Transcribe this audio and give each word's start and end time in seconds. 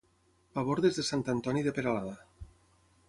Pabordes 0.57 0.97
de 0.99 1.05
Sant 1.09 1.23
Antoni 1.35 1.63
de 1.69 1.75
Peralada. 1.79 2.17